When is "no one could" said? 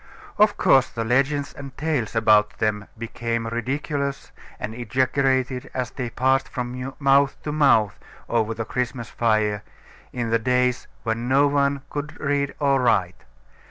11.29-12.19